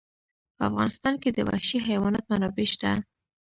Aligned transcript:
په 0.55 0.61
افغانستان 0.69 1.13
کې 1.21 1.29
د 1.31 1.37
وحشي 1.49 1.77
حیوانات 1.87 2.25
منابع 2.29 2.67
شته. 2.73 2.89